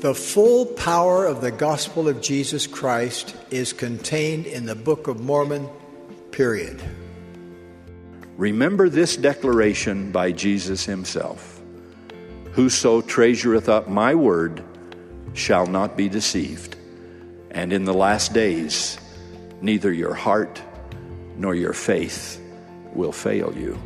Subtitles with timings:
[0.00, 5.18] The full power of the gospel of Jesus Christ is contained in the Book of
[5.18, 5.68] Mormon,
[6.30, 6.80] period.
[8.36, 11.60] Remember this declaration by Jesus himself
[12.52, 14.62] Whoso treasureth up my word
[15.34, 16.76] shall not be deceived.
[17.50, 18.98] And in the last days,
[19.60, 20.62] neither your heart
[21.36, 22.40] nor your faith
[22.94, 23.76] will fail you.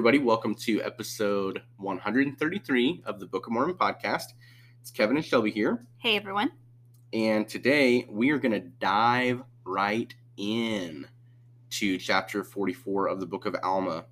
[0.00, 4.32] Everybody, welcome to episode 133 of the Book of Mormon podcast.
[4.80, 5.84] It's Kevin and Shelby here.
[5.98, 6.52] Hey, everyone.
[7.12, 11.06] And today we are going to dive right in
[11.72, 14.06] to chapter 44 of the book of Alma.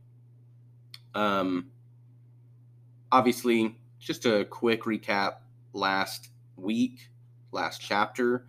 [1.14, 1.70] Um,
[3.10, 5.36] obviously, just a quick recap
[5.72, 6.28] last
[6.58, 7.08] week,
[7.50, 8.44] last chapter,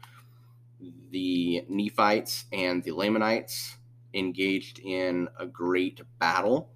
[1.10, 3.78] the Nephites and the Lamanites
[4.14, 6.74] engaged in a great battle.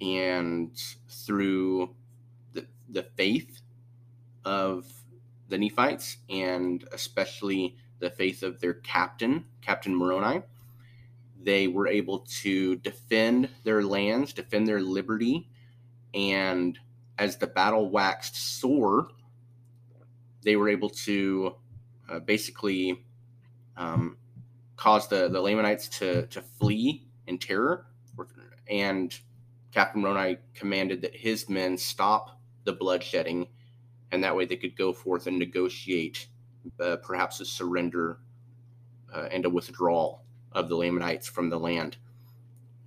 [0.00, 0.70] And
[1.08, 1.94] through
[2.52, 3.60] the, the faith
[4.44, 4.86] of
[5.48, 10.42] the Nephites and especially the faith of their captain, Captain Moroni,
[11.42, 15.48] they were able to defend their lands, defend their liberty,
[16.14, 16.78] and
[17.18, 19.08] as the battle waxed sore,
[20.42, 21.54] they were able to
[22.08, 23.04] uh, basically
[23.76, 24.16] um,
[24.76, 27.86] cause the, the Lamanites to, to flee in terror.
[28.68, 29.16] And
[29.74, 33.48] Captain Moroni commanded that his men stop the bloodshedding,
[34.12, 36.28] and that way they could go forth and negotiate
[36.80, 38.20] uh, perhaps a surrender
[39.12, 41.96] uh, and a withdrawal of the Lamanites from the land.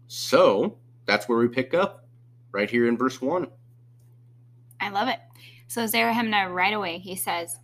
[0.07, 2.07] So that's where we pick up
[2.53, 3.47] right here in verse 1.
[4.79, 5.19] I love it.
[5.67, 7.59] So Zerahemnah right away he says,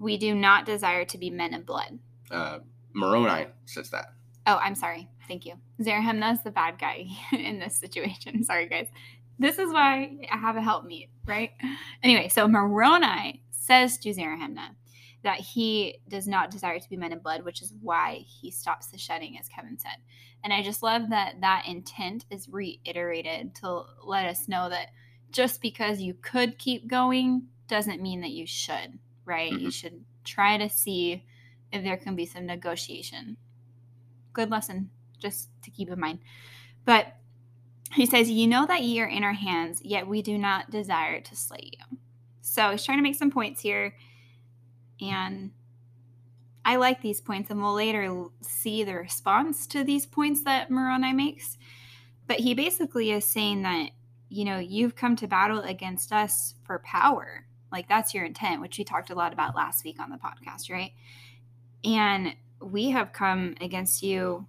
[0.00, 2.58] "We do not desire to be men of blood." Uh,
[2.92, 4.13] Moroni says that.
[4.46, 5.08] Oh, I'm sorry.
[5.26, 5.54] Thank you.
[5.80, 8.44] Zerahemnah is the bad guy in this situation.
[8.44, 8.88] Sorry, guys.
[9.38, 11.50] This is why I have a help meet, right?
[12.02, 14.76] Anyway, so Moroni says to Zerahemnah
[15.22, 18.88] that he does not desire to be men of blood, which is why he stops
[18.88, 19.96] the shedding, as Kevin said.
[20.44, 24.90] And I just love that that intent is reiterated to let us know that
[25.32, 29.50] just because you could keep going doesn't mean that you should, right?
[29.50, 29.64] Mm-hmm.
[29.64, 31.24] You should try to see
[31.72, 33.38] if there can be some negotiation.
[34.34, 36.18] Good lesson, just to keep in mind.
[36.84, 37.16] But
[37.92, 41.20] he says, You know that ye are in our hands, yet we do not desire
[41.22, 41.98] to slay you.
[42.42, 43.96] So he's trying to make some points here.
[45.00, 45.52] And
[46.64, 51.14] I like these points, and we'll later see the response to these points that Moroni
[51.14, 51.56] makes.
[52.26, 53.90] But he basically is saying that
[54.34, 57.46] you know, you've come to battle against us for power.
[57.70, 60.70] Like that's your intent, which we talked a lot about last week on the podcast,
[60.70, 60.90] right?
[61.84, 64.46] And we have come against you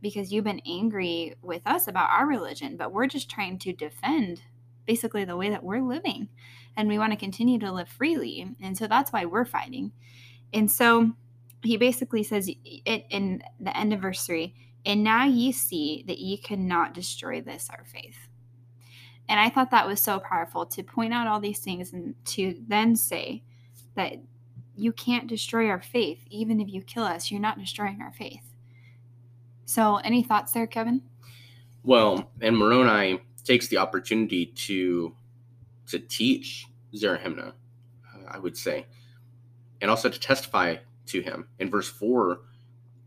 [0.00, 4.42] because you've been angry with us about our religion, but we're just trying to defend
[4.86, 6.28] basically the way that we're living.
[6.76, 8.54] And we want to continue to live freely.
[8.60, 9.92] And so that's why we're fighting.
[10.52, 11.12] And so
[11.62, 14.54] he basically says it in the end of verse 3
[14.86, 18.28] and now ye see that ye cannot destroy this our faith
[19.28, 22.56] and I thought that was so powerful to point out all these things and to
[22.66, 23.42] then say
[23.94, 24.14] that
[24.78, 26.20] you can't destroy our faith.
[26.30, 28.44] Even if you kill us, you're not destroying our faith.
[29.64, 31.02] So, any thoughts there, Kevin?
[31.82, 35.14] Well, and Moroni takes the opportunity to
[35.88, 38.86] to teach Zerahemnah, uh, I would say,
[39.80, 41.48] and also to testify to him.
[41.58, 42.40] In verse 4,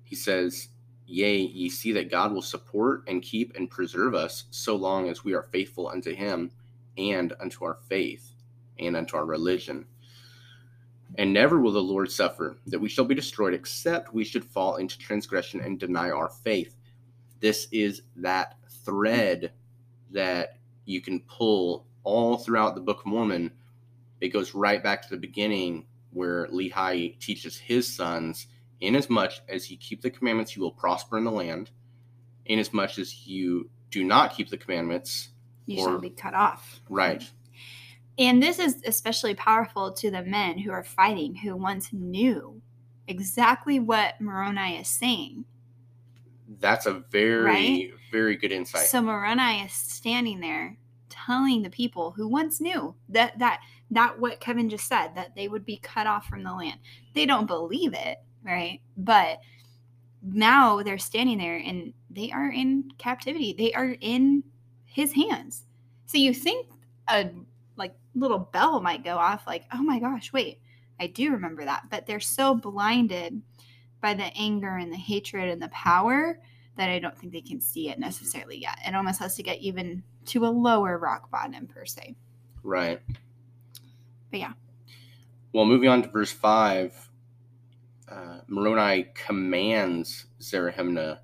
[0.04, 0.70] he says,
[1.06, 5.24] Yea, ye see that God will support and keep and preserve us so long as
[5.24, 6.52] we are faithful unto him
[6.98, 8.34] and unto our faith
[8.80, 9.86] and unto our religion.
[11.18, 14.78] And never will the Lord suffer that we shall be destroyed, except we should fall
[14.78, 16.76] into transgression and deny our faith.
[17.40, 18.56] This is that
[18.86, 19.52] thread
[20.12, 23.52] that you can pull all throughout the Book of Mormon.
[24.22, 28.48] It goes right back to the beginning where Lehi teaches his sons
[28.82, 31.70] Inasmuch as you keep the commandments, you will prosper in the land.
[32.46, 35.30] Inasmuch as you do not keep the commandments,
[35.68, 36.82] you or, shall be cut off.
[36.90, 37.24] Right.
[38.22, 42.62] And this is especially powerful to the men who are fighting, who once knew
[43.08, 45.44] exactly what Moroni is saying.
[46.60, 47.92] That's a very, right?
[48.12, 48.86] very good insight.
[48.86, 50.78] So Moroni is standing there
[51.10, 53.60] telling the people who once knew that that
[53.90, 56.80] that what Kevin just said that they would be cut off from the land.
[57.16, 58.82] They don't believe it, right?
[58.98, 59.40] But
[60.22, 63.56] now they're standing there and they are in captivity.
[63.58, 64.44] They are in
[64.86, 65.66] his hands.
[66.06, 66.68] So you think
[67.08, 67.32] a
[67.82, 70.60] like little bell might go off like, "Oh my gosh, wait.
[71.00, 73.42] I do remember that." But they're so blinded
[74.02, 76.40] by the anger and the hatred and the power
[76.78, 78.78] that I don't think they can see it necessarily yet.
[78.86, 82.16] It almost has to get even to a lower rock bottom per se.
[82.64, 83.02] Right.
[84.30, 84.54] But yeah.
[85.54, 87.10] Well, moving on to verse 5,
[88.08, 91.20] uh, Moroni commands Zerahemnah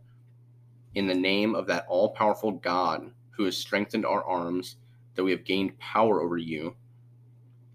[0.95, 4.77] in the name of that all powerful God who has strengthened our arms,
[5.17, 6.75] that we have gained power over you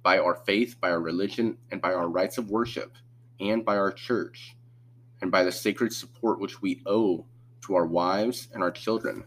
[0.02, 2.96] by our faith, by our religion, and by our rites of worship,
[3.40, 4.56] and by our church,
[5.20, 7.26] and by the sacred support which we owe
[7.60, 9.24] to our wives and our children,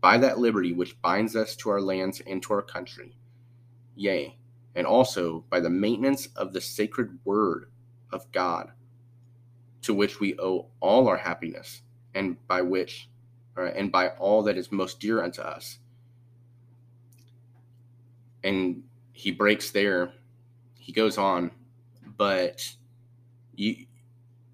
[0.00, 3.16] by that liberty which binds us to our lands and to our country.
[3.96, 4.36] Yea,
[4.74, 7.70] and also by the maintenance of the sacred word
[8.12, 8.72] of God,
[9.82, 11.80] to which we owe all our happiness,
[12.14, 13.08] and by which,
[13.56, 15.78] uh, and by all that is most dear unto us.
[18.44, 18.82] And
[19.12, 20.12] he breaks there.
[20.78, 21.50] He goes on,
[22.16, 22.62] but
[23.54, 23.86] you,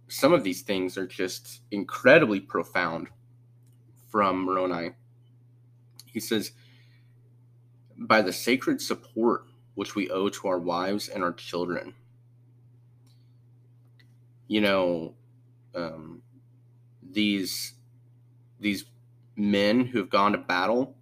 [0.09, 3.09] some of these things are just incredibly profound
[4.11, 4.91] from Moroni.
[6.07, 6.53] He says,
[7.97, 11.95] by the sacred support which we owe to our wives and our children.
[14.47, 15.15] You know,
[15.75, 16.23] um,
[17.03, 17.75] these
[18.61, 18.85] these
[19.37, 20.97] men who have gone to battle,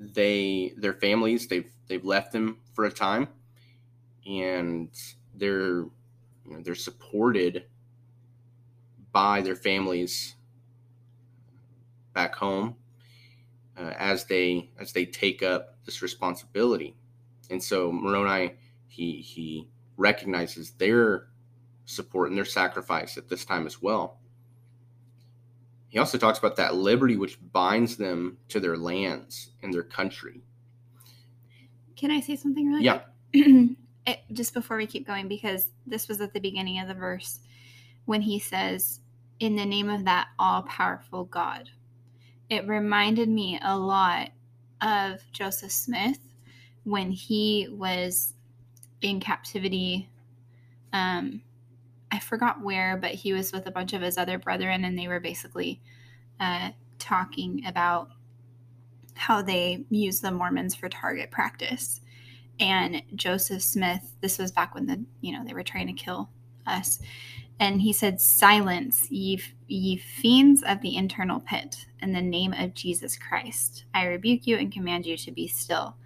[0.00, 3.28] they their families they've they've left them for a time,
[4.26, 4.88] and
[5.34, 5.84] they're
[6.46, 7.66] you know, they're supported
[9.12, 10.36] by their families
[12.14, 12.76] back home
[13.76, 16.96] uh, as they as they take up this responsibility.
[17.50, 18.54] And so Moroni
[18.88, 21.28] he he recognizes their
[21.84, 24.19] support and their sacrifice at this time as well.
[25.90, 30.40] He also talks about that liberty which binds them to their lands and their country.
[31.96, 33.00] Can I say something really Yeah.
[33.32, 37.40] it, just before we keep going, because this was at the beginning of the verse
[38.06, 39.00] when he says,
[39.40, 41.68] In the name of that all powerful God.
[42.48, 44.30] It reminded me a lot
[44.80, 46.18] of Joseph Smith
[46.84, 48.34] when he was
[49.02, 50.08] in captivity.
[50.92, 51.42] Um,
[52.12, 55.08] I forgot where, but he was with a bunch of his other brethren, and they
[55.08, 55.80] were basically
[56.38, 58.10] uh, talking about
[59.14, 62.00] how they use the Mormons for target practice.
[62.58, 66.30] And Joseph Smith, this was back when the you know they were trying to kill
[66.66, 67.00] us,
[67.58, 72.74] and he said, "Silence, ye ye fiends of the internal pit, in the name of
[72.74, 75.96] Jesus Christ, I rebuke you and command you to be still."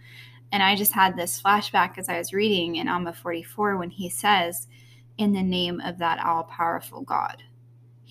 [0.53, 4.09] And I just had this flashback as I was reading in Alma 44 when he
[4.09, 4.69] says,
[5.19, 7.43] "In the name of that all-powerful God,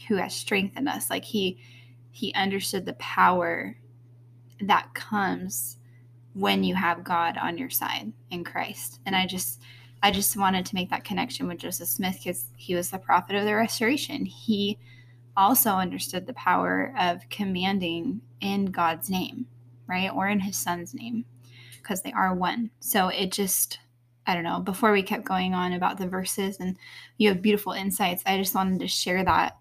[0.08, 1.58] who has strengthened us," like he
[2.12, 3.78] he understood the power
[4.62, 5.78] that comes
[6.34, 9.00] when you have God on your side in Christ.
[9.06, 9.62] And I just
[10.02, 13.36] I just wanted to make that connection with Joseph Smith because he was the prophet
[13.36, 14.26] of the restoration.
[14.26, 14.78] He
[15.38, 19.48] also understood the power of commanding in God's name,
[19.88, 20.12] right?
[20.12, 21.26] Or in his son's name,
[21.78, 22.70] because they are one.
[22.80, 23.80] So it just
[24.26, 26.78] I don't know, before we kept going on about the verses and
[27.18, 29.58] you have beautiful insights, I just wanted to share that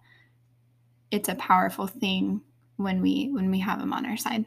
[1.11, 2.41] it's a powerful thing
[2.77, 4.45] when we when we have him on our side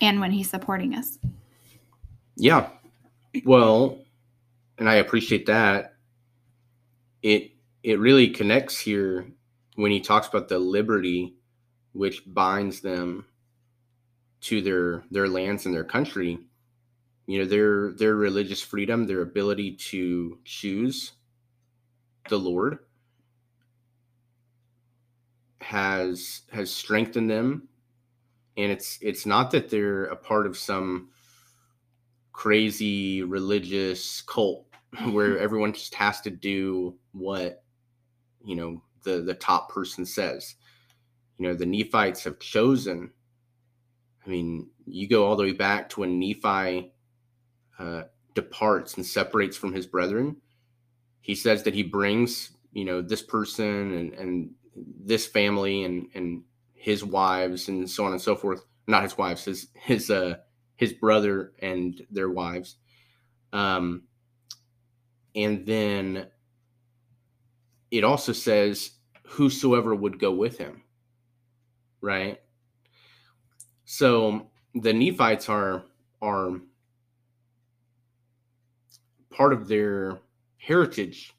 [0.00, 1.18] and when he's supporting us.
[2.36, 2.68] Yeah.
[3.44, 3.98] Well,
[4.78, 5.94] and I appreciate that.
[7.22, 7.52] It
[7.82, 9.26] it really connects here
[9.74, 11.34] when he talks about the liberty
[11.92, 13.26] which binds them
[14.42, 16.38] to their their lands and their country.
[17.30, 21.12] You know, their their religious freedom, their ability to choose
[22.28, 22.80] the Lord
[25.60, 27.68] has has strengthened them.
[28.56, 31.10] And it's it's not that they're a part of some
[32.32, 34.66] crazy religious cult
[35.12, 37.62] where everyone just has to do what
[38.44, 40.56] you know the the top person says.
[41.38, 43.12] You know the nephites have chosen
[44.26, 46.92] i mean you go all the way back to when nephi
[47.80, 48.02] uh,
[48.34, 50.36] departs and separates from his brethren
[51.20, 54.50] he says that he brings you know this person and and
[55.04, 56.42] this family and and
[56.74, 58.64] his wives and so on and so forth.
[58.86, 60.36] Not his wives, his his uh
[60.76, 62.76] his brother and their wives.
[63.52, 64.04] Um
[65.34, 66.26] and then
[67.90, 68.92] it also says
[69.24, 70.82] whosoever would go with him.
[72.00, 72.40] Right?
[73.84, 75.84] So the Nephites are
[76.22, 76.60] are
[79.40, 80.18] part of their
[80.58, 81.34] heritage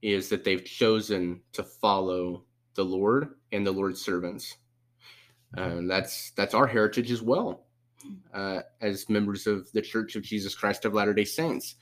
[0.00, 2.44] is that they've chosen to follow
[2.76, 4.56] the Lord and the Lord's servants.
[5.52, 7.66] And that's that's our heritage as well,
[8.32, 11.74] uh, as members of the Church of Jesus Christ of Latter Day Saints.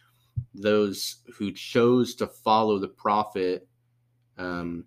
[0.54, 3.68] Those who chose to follow the prophet
[4.38, 4.86] um,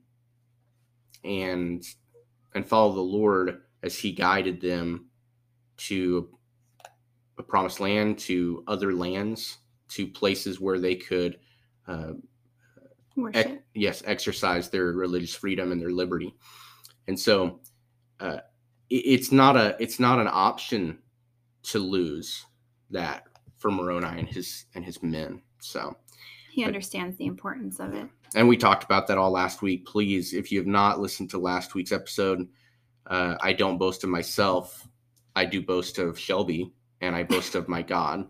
[1.23, 1.81] and
[2.53, 5.05] and follow the Lord as He guided them
[5.87, 6.27] to
[7.37, 9.57] a promised land, to other lands,
[9.91, 11.39] to places where they could,
[11.87, 12.13] uh,
[13.33, 16.33] ex- yes, exercise their religious freedom and their liberty.
[17.07, 17.59] And so,
[18.19, 18.39] uh,
[18.89, 20.99] it- it's not a it's not an option
[21.63, 22.45] to lose
[22.89, 25.41] that for Moroni and his and his men.
[25.59, 25.95] So,
[26.51, 28.09] he understands the importance of it.
[28.35, 29.85] and we talked about that all last week.
[29.85, 32.47] Please, if you have not listened to last week's episode,
[33.07, 34.87] uh, I don't boast of myself.
[35.35, 36.71] I do boast of Shelby,
[37.01, 38.27] and I boast of my God.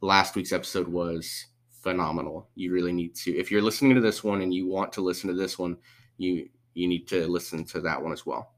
[0.00, 1.46] Last week's episode was
[1.82, 2.48] phenomenal.
[2.54, 3.36] You really need to.
[3.36, 5.76] If you're listening to this one and you want to listen to this one,
[6.18, 8.52] you you need to listen to that one as well.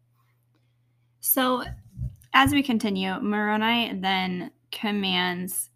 [1.20, 1.64] So,
[2.32, 5.70] as we continue, Moroni then commands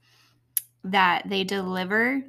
[0.84, 2.22] that they deliver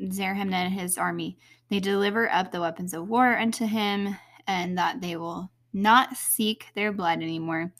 [0.00, 1.38] Zerahemnah and his army.
[1.70, 4.16] They deliver up the weapons of war unto him,
[4.46, 7.72] and that they will not seek their blood anymore,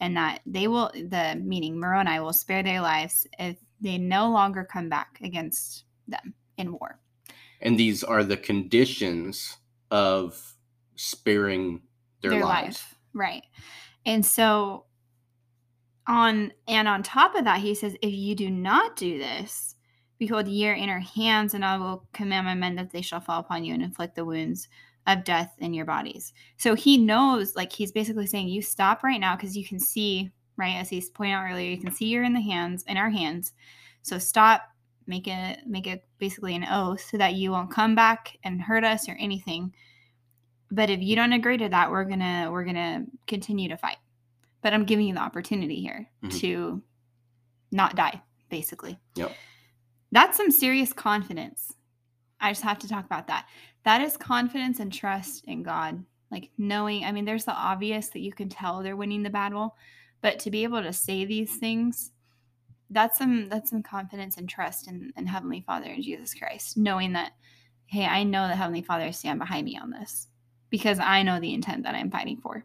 [0.00, 4.64] and that they will, the meaning Moroni will spare their lives if they no longer
[4.64, 6.98] come back against them in war.
[7.60, 9.56] And these are the conditions
[9.90, 10.54] of
[10.94, 11.82] sparing
[12.22, 12.44] their, lives.
[12.44, 12.94] life.
[13.12, 13.44] Right.
[14.04, 14.84] And so
[16.06, 19.74] on and on top of that, he says, if you do not do this,
[20.18, 23.20] behold, ye are in our hands, and I will command my men that they shall
[23.20, 24.68] fall upon you and inflict the wounds
[25.06, 26.32] of death in your bodies.
[26.56, 30.30] So he knows, like he's basically saying, you stop right now because you can see,
[30.56, 33.10] right, as he's pointing out earlier, you can see you're in the hands, in our
[33.10, 33.52] hands.
[34.02, 34.62] So stop,
[35.06, 38.84] make it make it basically an oath so that you won't come back and hurt
[38.84, 39.72] us or anything.
[40.70, 43.98] But if you don't agree to that we're gonna we're gonna continue to fight.
[44.62, 46.38] But i'm giving you the opportunity here Mhm.
[46.40, 46.82] to
[47.70, 48.98] not die basically.
[49.16, 49.32] Yep.
[50.12, 51.72] that's some serious confidence.
[52.40, 53.46] I just have to talk about that.
[53.84, 56.04] That is confidence and trust in god.
[56.32, 59.76] Like knowing i mean there's the obvious that you can tell they're winning the battle
[60.26, 62.10] but to be able to say these things
[62.90, 67.12] that's some that's some confidence and trust in, in heavenly father in jesus christ knowing
[67.12, 67.30] that
[67.86, 70.26] hey i know that heavenly father stand behind me on this
[70.68, 72.64] because i know the intent that i'm fighting for.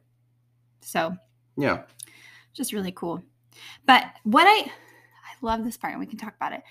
[0.82, 1.16] So
[1.56, 1.84] Yeah.
[2.54, 3.22] just really cool.
[3.86, 6.64] But what i i love this part and we can talk about it.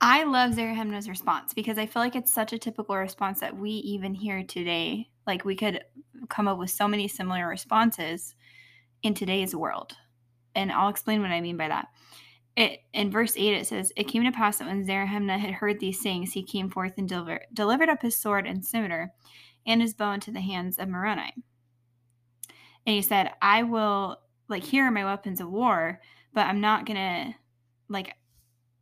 [0.00, 3.70] I love Zerahemnah's response because i feel like it's such a typical response that we
[3.70, 5.10] even hear today.
[5.26, 5.84] Like we could
[6.28, 8.36] come up with so many similar responses
[9.02, 9.94] in today's world
[10.54, 11.88] and i'll explain what i mean by that.
[12.56, 15.80] It in verse 8 it says it came to pass that when Zerahemnah had heard
[15.80, 19.12] these things he came forth and deliver, delivered up his sword and scimitar
[19.66, 21.32] and his bow into the hands of moroni.
[22.86, 26.00] And he said i will like here are my weapons of war
[26.32, 27.34] but i'm not gonna
[27.88, 28.14] like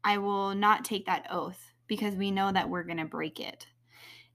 [0.05, 3.67] i will not take that oath because we know that we're gonna break it.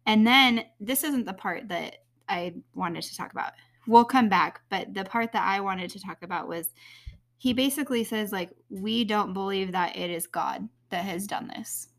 [0.06, 3.54] And then this isn't the part that i wanted to talk about.
[3.86, 6.74] We'll come back but the part that i wanted to talk about was
[7.38, 11.90] he basically says like we don't believe that it is god that has done this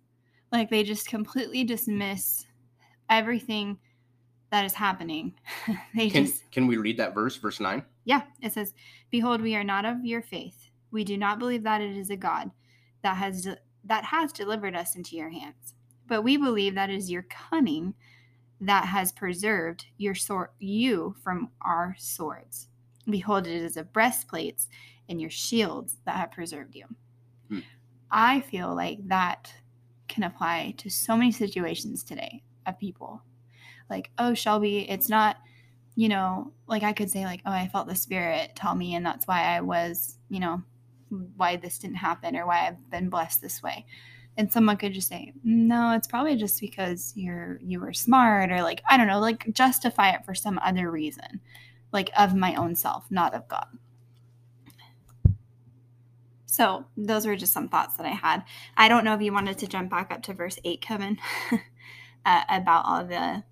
[0.52, 2.44] like they just completely dismiss
[3.10, 3.78] everything
[4.50, 5.34] that is happening
[5.94, 7.84] they Can just can we read that verse, verse nine?
[8.04, 8.72] yeah, it says,
[9.10, 10.70] "Behold, we are not of your faith.
[10.90, 12.50] We do not believe that it is a God
[13.02, 15.74] that has de- that has delivered us into your hands,
[16.06, 17.92] but we believe that it is your cunning
[18.62, 22.68] that has preserved your sword you from our swords.
[23.10, 24.68] Behold, it is of breastplates
[25.08, 26.86] and your shields that have preserved you."
[27.48, 27.60] Hmm.
[28.10, 29.52] I feel like that
[30.08, 33.22] can apply to so many situations today of people.
[33.90, 35.36] Like, oh, Shelby, it's not
[35.98, 39.04] you know, like I could say, like, oh, I felt the spirit tell me, and
[39.04, 40.62] that's why I was, you know,
[41.36, 43.84] why this didn't happen or why I've been blessed this way.
[44.36, 48.62] And someone could just say, no, it's probably just because you're you were smart or
[48.62, 51.40] like I don't know, like justify it for some other reason,
[51.92, 53.66] like of my own self, not of God.
[56.46, 58.42] So those were just some thoughts that I had.
[58.76, 61.18] I don't know if you wanted to jump back up to verse eight, Kevin,
[62.26, 63.44] uh, about all the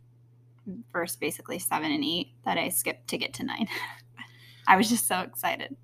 [0.93, 3.69] verse basically seven and eight that I skipped to get to nine.
[4.67, 5.77] I was just so excited.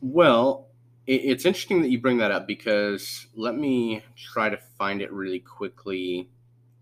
[0.00, 0.68] Well,
[1.06, 5.12] it, it's interesting that you bring that up because let me try to find it
[5.12, 6.30] really quickly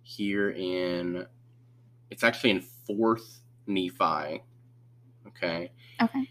[0.03, 1.27] here in
[2.11, 4.43] it's actually in fourth Nephi.
[5.37, 5.73] Okay.
[6.03, 6.29] Okay.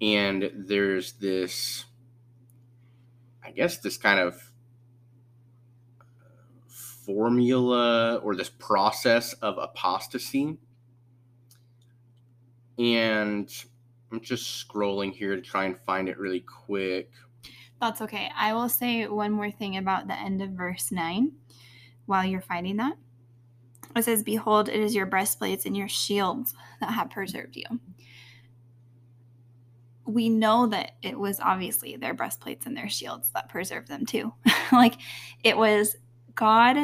[0.00, 1.84] And there's this
[3.44, 4.52] I guess this kind of
[7.08, 10.58] formula or this process of apostasy.
[12.78, 13.50] And
[14.12, 17.10] I'm just scrolling here to try and find it really quick.
[17.80, 18.30] That's okay.
[18.36, 21.32] I will say one more thing about the end of verse nine
[22.04, 22.98] while you're finding that.
[23.96, 27.64] it says, Behold, it is your breastplates and your shields that have preserved you.
[30.08, 34.32] We know that it was obviously their breastplates and their shields that preserved them too.
[34.72, 34.94] like
[35.44, 35.96] it was
[36.34, 36.76] God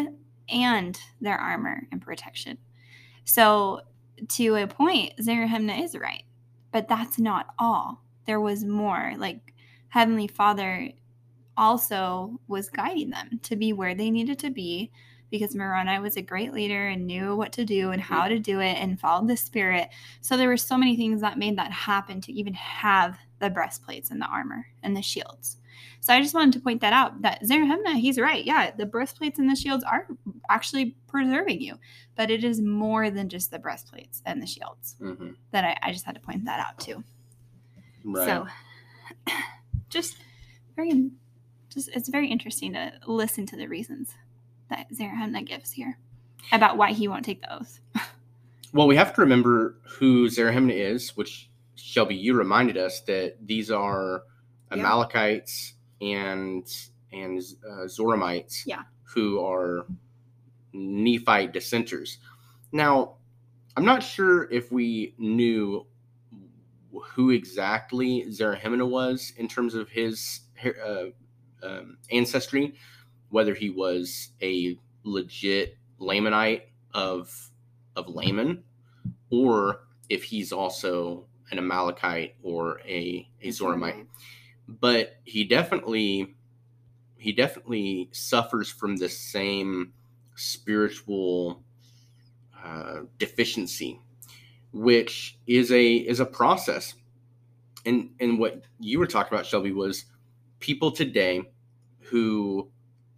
[0.49, 2.59] and their armor and protection.
[3.25, 3.81] So,
[4.29, 6.23] to a point, Zerahemnah is right,
[6.71, 8.03] but that's not all.
[8.27, 9.15] There was more.
[9.17, 9.55] Like
[9.89, 10.91] Heavenly Father
[11.57, 14.91] also was guiding them to be where they needed to be
[15.35, 18.61] because Moroni was a great leader and knew what to do and how to do
[18.61, 19.89] it and followed the spirit.
[20.21, 24.13] So there were so many things that made that happen to even have the breastplates
[24.13, 25.57] and the armor and the shields.
[25.99, 28.45] So I just wanted to point that out that Zerahemnah, he's right.
[28.45, 30.07] Yeah, the breastplates and the shields are
[30.49, 31.81] actually preserving you,
[32.15, 34.95] but it is more than just the breastplates and the shields.
[35.01, 35.31] Mm-hmm.
[35.51, 37.03] That I, I just had to point that out too.
[38.05, 38.25] Right.
[38.25, 38.47] So
[39.89, 40.15] just
[40.77, 41.11] very
[41.71, 44.15] just it's very interesting to listen to the reasons
[44.77, 45.99] that Zerahemnah gives here
[46.53, 47.81] about why he won't take the oath.
[48.73, 53.71] Well, we have to remember who Zerahemnah is, which Shelby, you reminded us that these
[53.71, 54.25] are
[54.71, 54.79] Yeah.
[54.79, 56.67] Amalekites and
[57.13, 58.83] and uh, Zoramites, Yeah.
[59.05, 59.87] who are
[60.73, 62.19] Nephite dissenters.
[62.73, 63.15] Now,
[63.77, 65.87] I'm not sure if we knew
[67.01, 71.05] who exactly Zarahemna was in terms of his uh,
[71.63, 72.75] um, ancestry,
[73.35, 76.63] whether he was a legit Lamanite
[76.95, 77.51] of
[77.97, 78.63] of Laman,
[79.29, 84.07] or if he's also an Amalekite or a a Zoramite.
[84.69, 86.37] But he definitely
[87.17, 89.93] he definitely suffers from the same
[90.37, 91.65] spiritual
[92.65, 93.99] uh, deficiency,
[94.73, 96.95] which is a is a process.
[97.85, 100.05] And and what you were talking about, Shelby, was
[100.61, 101.43] people today
[101.99, 102.71] who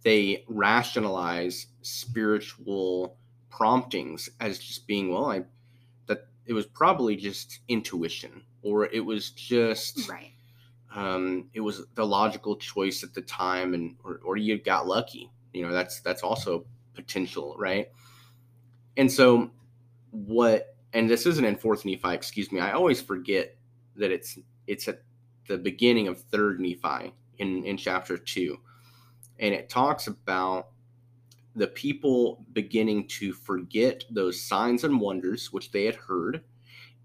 [0.07, 3.17] they rationalize spiritual
[3.49, 5.43] promptings as just being well, I
[6.05, 10.31] that it was probably just intuition or it was just Right.
[10.95, 15.29] um, it was the logical choice at the time and or, or you got lucky.
[15.51, 17.91] You know that's that's also potential right?
[18.95, 19.51] And so
[20.11, 23.57] what and this isn't in fourth nephi excuse me i always forget
[23.97, 25.03] that it's it's at
[25.49, 28.57] the beginning of third nephi in in chapter two
[29.39, 30.69] and it talks about
[31.55, 36.43] the people beginning to forget those signs and wonders which they had heard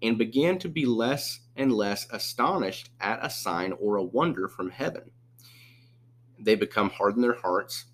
[0.01, 4.69] and began to be less and less astonished at a sign or a wonder from
[4.69, 5.11] heaven.
[6.37, 7.85] They become hard in their hearts,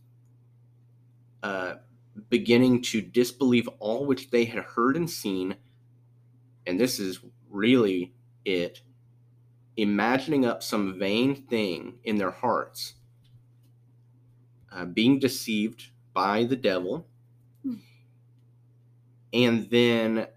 [1.43, 1.75] uh,
[2.30, 5.56] beginning to disbelieve all which they had heard and seen.
[6.65, 8.82] And this is really it
[9.78, 12.95] imagining up some vain thing in their hearts,
[14.71, 17.08] uh, being deceived by the devil.
[17.63, 17.75] Hmm.
[19.34, 20.27] And then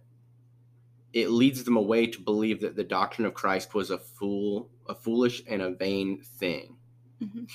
[1.13, 4.95] it leads them away to believe that the doctrine of Christ was a fool, a
[4.95, 6.77] foolish and a vain thing.
[7.21, 7.49] Mhm.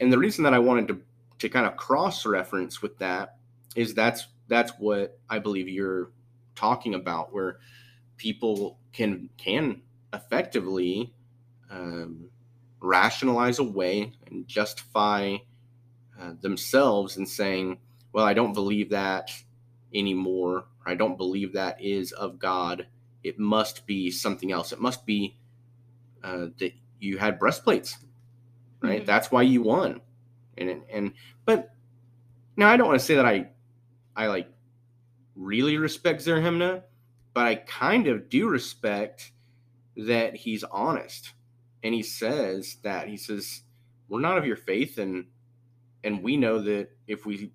[0.00, 1.02] And the reason that I wanted to
[1.38, 3.38] to kind of cross reference with that
[3.74, 6.12] is that's that's what I believe you're
[6.54, 7.58] talking about, where
[8.16, 11.12] people can can effectively
[11.70, 12.28] um,
[12.80, 15.36] rationalize away and justify
[16.22, 17.78] uh, themselves and saying,
[18.12, 19.30] "Well, I don't believe that
[19.94, 20.66] anymore.
[20.86, 22.86] I don't believe that is of God.
[23.24, 24.72] It must be something else.
[24.72, 25.36] It must be
[26.22, 27.98] uh, that you had breastplates,
[28.80, 29.02] right?
[29.02, 29.06] Mhm.
[29.06, 30.00] That's why you won."
[30.58, 31.74] And and but
[32.56, 33.48] now I don't want to say that I
[34.14, 34.48] I like
[35.34, 36.84] really respect Zerahemnah,
[37.34, 39.32] but I kind of do respect
[39.96, 41.32] that he's honest
[41.82, 43.62] and he says that he says
[44.08, 45.26] we're not of your faith and
[46.04, 47.52] and we know that if we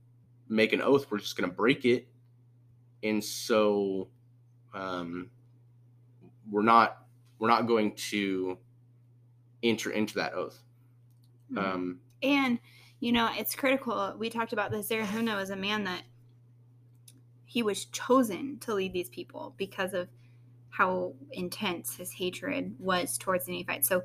[0.49, 2.07] make an oath we're just going to break it
[3.03, 4.07] and so
[4.73, 5.29] um,
[6.49, 7.03] we're not
[7.39, 8.57] we're not going to
[9.63, 10.63] enter into that oath
[11.51, 11.57] Mhm.
[11.57, 12.59] um, And
[12.99, 14.15] you know, it's critical.
[14.17, 14.89] We talked about this.
[14.89, 16.01] Zerahemnah was a man that
[17.45, 20.09] he was chosen to lead these people because of
[20.69, 23.87] how intense his hatred was towards the Nephites.
[23.87, 24.03] So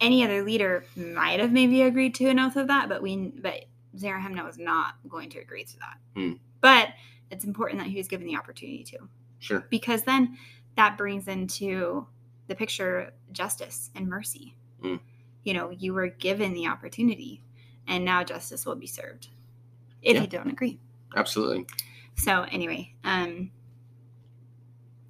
[0.00, 3.64] any other leader might have maybe agreed to an oath of that, but we but
[3.96, 5.96] Zerahemnah was not going to agree to that.
[6.14, 6.32] Hmm.
[6.60, 6.88] But
[7.30, 8.98] it's important that he was given the opportunity to
[9.38, 10.36] sure because then
[10.76, 12.06] that brings into
[12.46, 14.56] the picture justice and mercy.
[14.82, 15.00] Mm.
[15.44, 17.42] You know, you were given the opportunity,
[17.86, 19.28] and now justice will be served
[20.02, 20.22] if Yeah.
[20.22, 20.78] you don't agree.
[21.16, 21.66] absolutely
[22.16, 23.50] So anyway, um,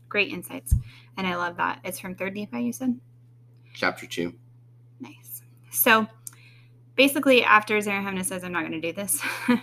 [0.09, 0.74] great insights,
[1.16, 1.81] and I love that.
[1.85, 2.62] It's from Third Nephi.
[2.62, 3.00] You said
[3.74, 4.35] chapter 2
[5.01, 5.43] nice.
[5.71, 6.07] So
[6.97, 9.23] basically, after Zerahemnah says, "I'm not going to do this,"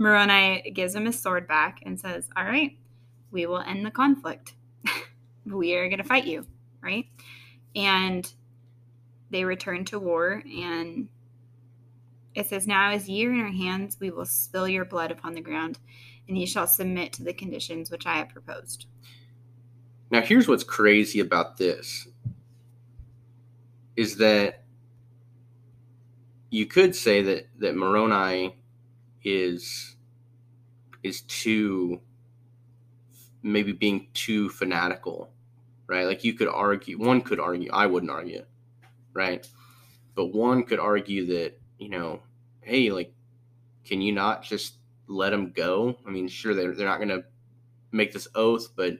[0.00, 2.76] Moroni gives him his sword back and says, All right,
[3.30, 4.54] we will end the conflict.
[5.46, 6.46] we are going to fight you,
[6.82, 7.04] right?
[7.76, 8.32] And
[9.28, 11.08] they return to war, and
[12.34, 15.42] it says, Now as ye in our hands, we will spill your blood upon the
[15.42, 15.78] ground,
[16.26, 18.86] and ye shall submit to the conditions which I have proposed.
[20.10, 22.08] Now, here's what's crazy about this
[23.96, 24.64] is that
[26.50, 28.56] you could say that that Moroni
[29.22, 29.96] is
[31.02, 32.00] is too
[33.42, 35.30] maybe being too fanatical,
[35.86, 36.06] right?
[36.06, 38.44] Like you could argue, one could argue, I wouldn't argue,
[39.14, 39.46] right?
[40.14, 42.20] But one could argue that, you know,
[42.60, 43.14] hey, like,
[43.84, 44.74] can you not just
[45.06, 45.96] let them go?
[46.06, 47.24] I mean, sure, they're, they're not going to
[47.92, 48.98] make this oath, but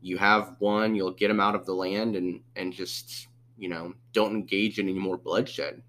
[0.00, 3.26] you have one, you'll get them out of the land and, and just,
[3.56, 5.82] you know, don't engage in any more bloodshed.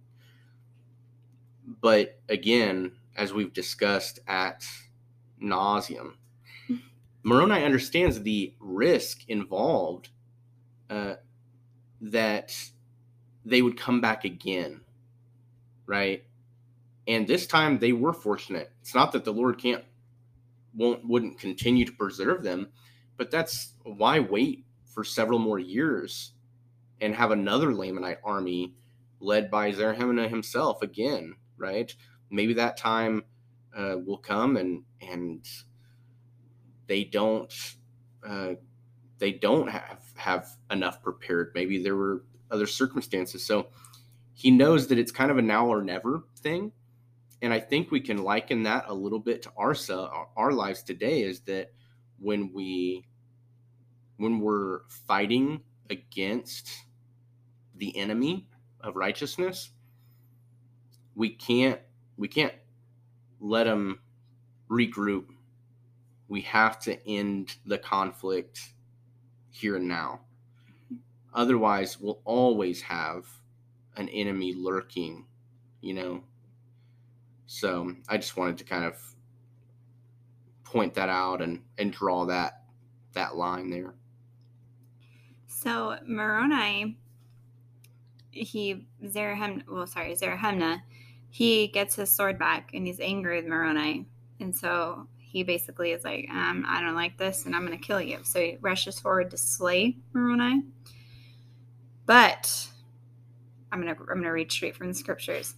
[1.65, 4.65] But again, as we've discussed at
[5.41, 6.13] nauseum,
[7.23, 10.10] Moroni understands the risk involved
[10.89, 11.15] uh,
[12.02, 12.54] that
[13.45, 14.82] they would come back again,
[15.86, 16.23] right?
[17.08, 18.71] And this time they were fortunate.
[18.82, 19.84] It's not that the Lord can't
[20.76, 22.69] won't wouldn't continue to preserve them,
[23.17, 26.32] but that's why wait for several more years
[27.02, 28.73] and have another Lamanite army
[29.19, 31.95] led by Zerahemnah himself again, right?
[32.30, 33.23] Maybe that time
[33.76, 35.47] uh, will come and and
[36.88, 37.52] they don't
[38.28, 38.54] uh,
[39.17, 41.54] they don't have have enough prepared.
[41.56, 43.45] Maybe there were other circumstances.
[43.45, 43.69] So
[44.34, 46.73] he knows that it's kind of a now or never thing.
[47.41, 49.76] And I think we can liken that a little bit to our
[50.36, 51.71] our lives today is that
[52.19, 53.06] when we
[54.17, 56.69] when we're fighting against
[57.76, 58.47] the enemy
[58.82, 59.71] of righteousness,
[61.15, 61.80] we can't
[62.17, 62.54] we can't
[63.39, 63.99] let them
[64.69, 65.26] regroup
[66.34, 68.73] we have to end the conflict
[69.52, 70.21] here and now.
[71.32, 73.28] Otherwise, we'll always have
[73.97, 75.26] an enemy lurking,
[75.82, 76.23] you know.
[77.45, 78.99] So I just wanted to kind of
[80.63, 82.63] point that out and and draw that
[83.13, 83.93] that line there.
[85.45, 86.97] So Moroni,
[88.32, 90.82] he Zerahem, well, sorry, Zerahemnah,
[91.34, 94.06] he gets his sword back and he's angry with Moroni,
[94.39, 97.84] and so he basically is like, um, I don't like this and I'm going to
[97.84, 98.19] kill you.
[98.22, 100.62] So he rushes forward to slay Moroni.
[102.06, 102.67] But
[103.72, 105.56] I'm going to I'm going to read straight from the scriptures.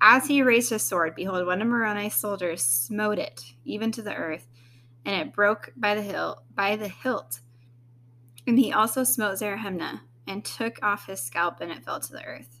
[0.00, 4.14] As he raised his sword, behold, one of Moroni's soldiers smote it even to the
[4.14, 4.46] earth,
[5.04, 7.40] and it broke by the hill by the hilt.
[8.46, 12.24] And he also smote Zerahemnah and took off his scalp, and it fell to the
[12.24, 12.60] earth.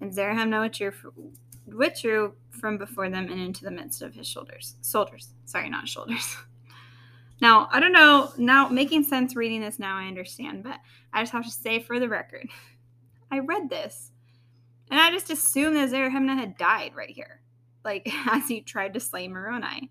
[0.00, 1.34] And Zerahemnah withdrew,
[1.66, 4.76] withdrew from before them and into the midst of his shoulders.
[4.80, 5.30] Soldiers.
[5.44, 6.36] Sorry, not shoulders.
[7.42, 10.78] Now, I don't know, now making sense reading this now, I understand, but
[11.12, 12.46] I just have to say for the record,
[13.32, 14.12] I read this
[14.92, 17.40] and I just assumed that Zerahemnah had died right here,
[17.84, 19.90] like as he tried to slay Moroni.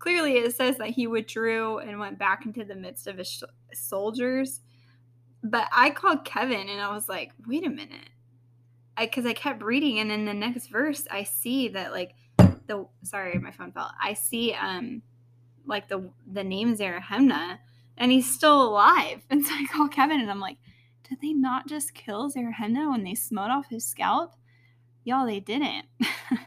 [0.00, 3.42] Clearly, it says that he withdrew and went back into the midst of his sh-
[3.72, 4.60] soldiers.
[5.42, 8.10] But I called Kevin and I was like, wait a minute
[8.98, 12.14] because I, I kept reading and in the next verse I see that like
[12.66, 13.90] the sorry my phone fell.
[14.00, 15.02] I see um
[15.66, 17.58] like the the name Zerahemnah
[17.96, 19.22] and he's still alive.
[19.30, 20.58] And so I call Kevin and I'm like
[21.08, 24.34] did they not just kill Zerahemnah when they smote off his scalp?
[25.04, 25.86] Y'all they didn't.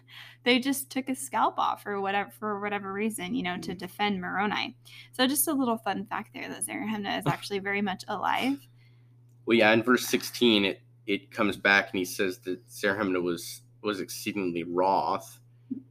[0.46, 3.78] They just took his scalp off for whatever for whatever reason you know to mm.
[3.78, 4.78] defend Moroni.
[5.12, 8.60] So just a little fun fact there that Zerahemnah is actually very much alive.
[9.46, 13.62] Well yeah in verse 16 it it comes back and he says that Zerahemnah was
[13.82, 15.39] was exceedingly wroth,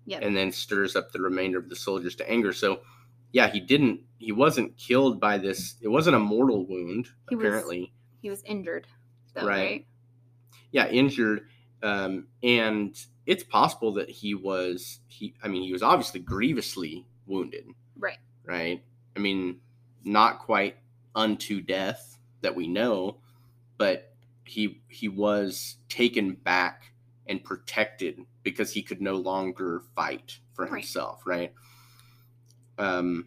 [0.06, 0.22] yep.
[0.22, 2.52] and then stirs up the remainder of the soldiers to anger.
[2.52, 2.80] So,
[3.32, 4.00] yeah, he didn't.
[4.18, 5.76] He wasn't killed by this.
[5.80, 7.08] It wasn't a mortal wound.
[7.28, 7.88] He apparently, was,
[8.20, 8.86] he was injured.
[9.34, 9.56] Though, right.
[9.56, 9.86] right.
[10.72, 11.46] Yeah, injured,
[11.82, 12.96] um, and
[13.26, 15.00] it's possible that he was.
[15.06, 15.34] He.
[15.42, 17.66] I mean, he was obviously grievously wounded.
[17.96, 18.18] Right.
[18.44, 18.82] Right.
[19.16, 19.60] I mean,
[20.04, 20.76] not quite
[21.14, 23.18] unto death that we know,
[23.78, 24.13] but
[24.44, 26.92] he he was taken back
[27.26, 31.52] and protected because he could no longer fight for himself, right?
[32.78, 32.86] right?
[32.96, 33.26] Um,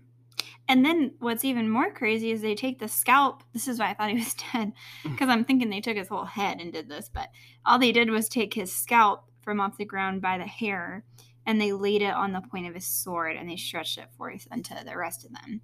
[0.69, 3.41] and then what's even more crazy is they take the scalp.
[3.53, 6.25] This is why I thought he was dead because I'm thinking they took his whole
[6.25, 7.30] head and did this, but
[7.65, 11.06] all they did was take his scalp from off the ground by the hair
[11.45, 14.47] and they laid it on the point of his sword and they stretched it forth
[14.51, 15.62] unto the rest of them.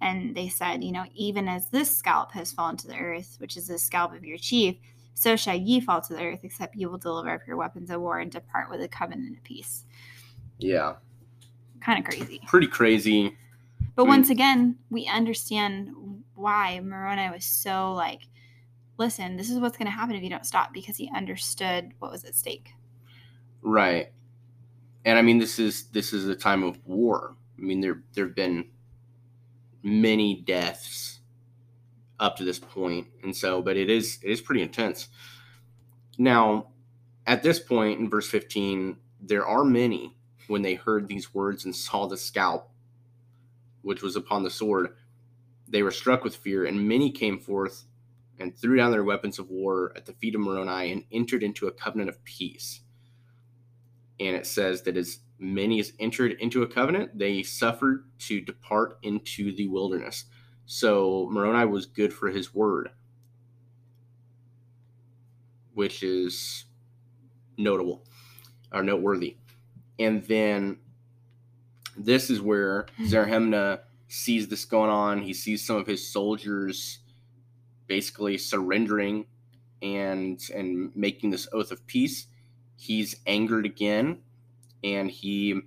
[0.00, 3.56] And they said, you know, even as this scalp has fallen to the earth, which
[3.56, 4.76] is the scalp of your chief,
[5.14, 8.00] so shall ye fall to the earth, except ye will deliver up your weapons of
[8.00, 9.84] war and depart with a covenant of peace.
[10.58, 10.94] Yeah.
[11.80, 12.40] kind of crazy.
[12.46, 13.36] Pretty crazy.
[13.94, 14.08] But Mm.
[14.08, 15.90] once again, we understand
[16.34, 18.22] why Moroni was so like,
[18.96, 22.10] listen, this is what's going to happen if you don't stop because he understood what
[22.10, 22.72] was at stake.
[23.60, 24.12] Right.
[25.04, 27.36] And I mean this is this is a time of war.
[27.58, 28.70] I mean there there've been
[29.82, 31.13] many deaths
[32.20, 32.60] up to this.
[33.22, 35.08] And so but it is it is pretty intense.
[36.18, 36.68] Now,
[37.26, 40.14] at this point in verse 15, there are many
[40.46, 42.70] when they heard these words and saw the scalp
[43.82, 44.94] which was upon the sword,
[45.68, 47.84] they were struck with fear, and many came forth
[48.38, 51.66] and threw down their weapons of war at the feet of Moroni and entered into
[51.66, 52.80] a covenant of peace
[54.20, 58.98] and it says that as many as entered into a covenant, they suffered to depart
[59.02, 60.24] into the wilderness.
[60.66, 62.90] So Moroni was good for his word,
[65.74, 66.64] which is
[67.58, 68.02] notable
[68.72, 69.36] or noteworthy.
[69.98, 70.78] And then
[71.96, 73.04] this is where hmm.
[73.04, 75.22] Zerahemnah sees this going on.
[75.22, 77.00] He sees some of his soldiers
[77.86, 79.26] basically surrendering
[79.82, 82.26] and and making this oath of peace
[82.76, 84.18] he's angered again
[84.82, 85.60] and he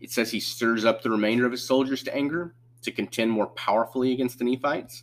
[0.00, 3.46] it says he stirs up the remainder of his soldiers to anger to contend more
[3.48, 5.02] powerfully against the nephites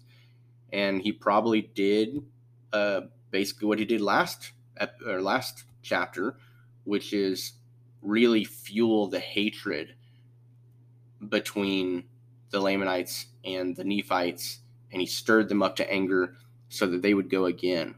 [0.73, 2.21] and he probably did
[2.73, 6.37] uh, basically what he did last ep- or last chapter
[6.83, 7.53] which is
[8.01, 9.95] really fuel the hatred
[11.29, 12.03] between
[12.51, 14.59] the lamanites and the nephites
[14.91, 16.35] and he stirred them up to anger
[16.69, 17.95] so that they would go again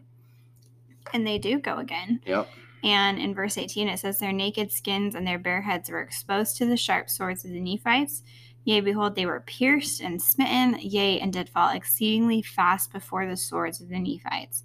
[1.13, 2.22] And they do go again.
[2.26, 2.50] yep
[2.84, 6.56] And in verse 18, it says, Their naked skins and their bare heads were exposed
[6.58, 8.24] to the sharp swords of the Nephites.
[8.69, 13.36] Yea, behold, they were pierced and smitten, yea, and did fall exceedingly fast before the
[13.36, 14.63] swords of the Nephites.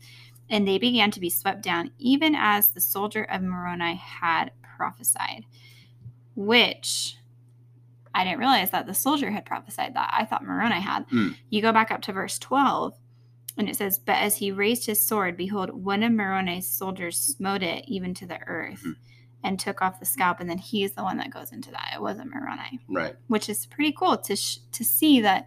[0.50, 5.46] And they began to be swept down, even as the soldier of Moroni had prophesied.
[6.36, 7.16] Which
[8.14, 10.12] I didn't realize that the soldier had prophesied that.
[10.12, 11.06] I thought Moroni had.
[11.08, 11.28] Hmm.
[11.48, 12.92] You go back up to verse 12,
[13.56, 17.62] and it says, But as he raised his sword, behold, one of Moroni's soldiers smote
[17.62, 18.96] it even to the earth Mhm.
[19.44, 20.40] And took off the scalp.
[20.40, 21.92] And then he's the one that goes into that.
[21.94, 25.46] It wasn't Moroni, right which is pretty cool to, sh- to see that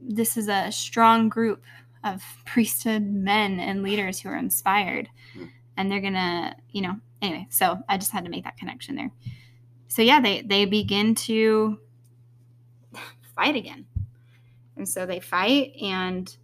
[0.00, 1.62] this is a strong group
[2.04, 5.08] of priesthood men and leaders who are inspired.
[5.34, 5.50] Mhm.
[5.76, 9.12] And they're to, you know, anyway, so I just had to make that connection there.
[9.88, 11.78] So yeah, they, they begin to
[13.34, 13.86] fight again.
[14.76, 16.34] And so they fight and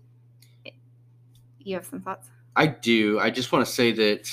[1.59, 2.29] you have some thoughts?
[2.57, 3.21] I do.
[3.21, 4.31] I just want to say that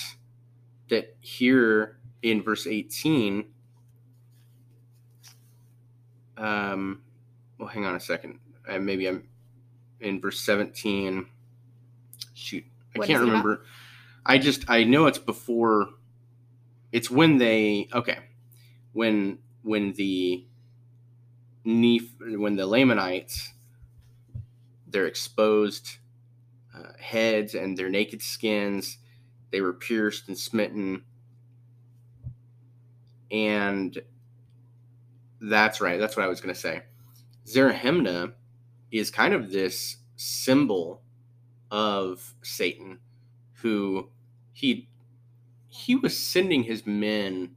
[0.89, 3.45] that here in verse 18
[6.38, 7.02] um
[7.58, 8.39] well hang on a second.
[8.67, 9.28] Uh, maybe I'm
[10.02, 11.26] in verse 17.
[12.34, 12.65] Shoot.
[12.95, 13.28] I What can't it about?
[13.28, 13.65] remember.
[14.26, 15.89] I just I know it's before
[16.91, 18.19] it's when they okay.
[18.93, 20.45] When when the
[21.65, 23.54] Neph when the Lamanites
[24.88, 25.98] they're exposed
[26.76, 28.98] uh, heads and their naked skins.
[29.51, 31.03] They were pierced and smitten.
[33.31, 33.97] And
[35.41, 35.99] that's right.
[35.99, 36.84] That's what I was going to say.
[37.45, 38.34] Zerahemnah
[38.91, 41.01] is kind of this symbol
[41.71, 42.99] of Satan
[43.53, 44.10] who
[44.53, 44.88] he
[45.67, 47.51] he was sending his men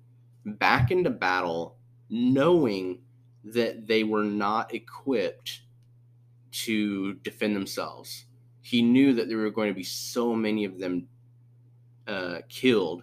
[0.45, 1.77] back into battle
[2.09, 2.99] knowing
[3.45, 5.61] that they were not equipped
[6.51, 8.25] to defend themselves
[8.63, 11.07] he knew that there were going to be so many of them
[12.09, 13.03] uh, killed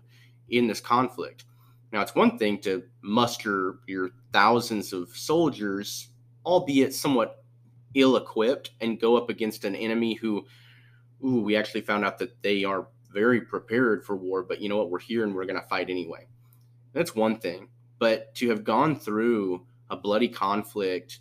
[0.49, 1.45] in this conflict.
[1.91, 6.09] Now, it's one thing to muster your thousands of soldiers,
[6.45, 7.43] albeit somewhat
[7.93, 10.45] ill equipped, and go up against an enemy who,
[11.23, 14.77] ooh, we actually found out that they are very prepared for war, but you know
[14.77, 14.89] what?
[14.89, 16.27] We're here and we're going to fight anyway.
[16.91, 17.69] That's one thing.
[17.97, 21.19] But to have gone through a bloody conflict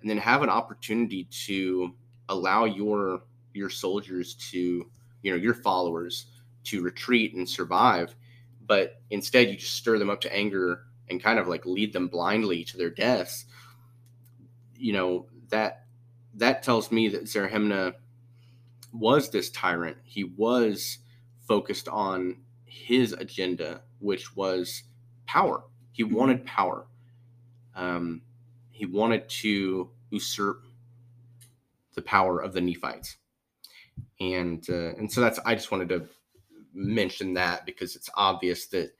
[0.00, 1.94] and then have an opportunity to
[2.28, 3.22] allow your
[3.54, 4.90] your soldiers to,
[5.22, 6.26] you know, your followers
[6.66, 8.14] to retreat and survive,
[8.66, 12.08] but instead you just stir them up to anger and kind of like lead them
[12.08, 13.46] blindly to their deaths.
[14.76, 15.86] You know, that
[16.34, 17.94] that tells me that Zerahemnah
[18.92, 19.96] was this tyrant.
[20.04, 20.98] He was
[21.46, 24.82] focused on his agenda, which was
[25.26, 25.64] power.
[25.92, 26.86] He wanted power.
[27.74, 28.22] Um,
[28.70, 30.64] he wanted to usurp
[31.94, 33.16] the power of the Nephites
[34.20, 36.08] and uh, and so that's I just wanted to
[36.76, 38.92] mention that because it's obvious that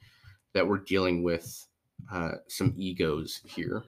[0.54, 1.66] that we're dealing with
[2.10, 3.84] uh, some egos here.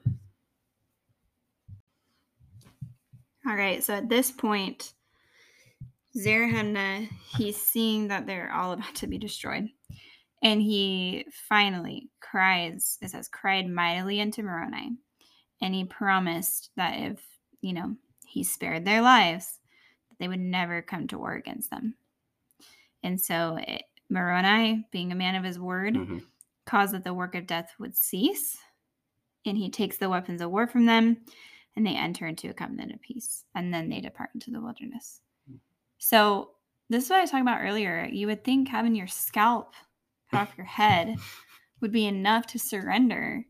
[3.47, 3.83] All right.
[3.83, 4.93] So at this point,
[6.15, 9.69] Zerahemnah, he's seeing that they're all about to be destroyed.
[10.43, 14.97] And he finally cries, it says, cried mightily unto Moroni.
[15.61, 17.19] And he promised that if,
[17.61, 19.59] you know, he spared their lives,
[20.09, 21.95] that they would never come to war against them.
[23.03, 26.25] And so it, Moroni, being a man of his word, Mhm.
[26.65, 28.57] caused that the work of death would cease.
[29.45, 31.23] And he takes the weapons of war from them,
[31.75, 33.45] and they enter into a covenant of peace.
[33.55, 35.21] And then they depart into the wilderness.
[35.97, 36.51] So,
[36.89, 38.05] this is what I was talking about earlier.
[38.11, 39.73] You would think having your scalp
[40.31, 41.17] cut off your head
[41.81, 43.45] would be enough to surrender,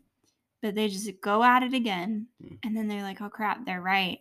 [0.62, 2.28] but they just go at it again.
[2.44, 2.60] Mm.
[2.64, 4.20] And then they're like, oh crap, they're right.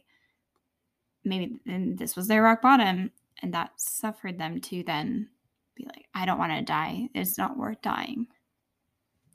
[1.24, 3.10] Maybe then this was their rock bottom.
[3.42, 5.28] And that suffered them to then
[5.76, 7.08] be like, I don't want to die.
[7.14, 8.26] It's not worth dying.